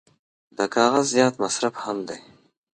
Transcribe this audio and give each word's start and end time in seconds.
د 0.57 0.59
کاغذ 0.75 1.05
زیات 1.13 1.33
مصرف 1.43 1.73
هم 1.83 1.97
دی. 2.07 2.19